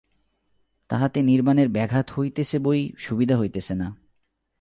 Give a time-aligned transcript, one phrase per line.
[0.89, 3.87] তাহাতে নির্বাণের ব্যাঘাত হইতেছে বই সুবিধা হইতেছে না।